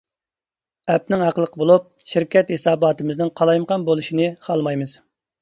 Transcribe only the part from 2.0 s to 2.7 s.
شىركەت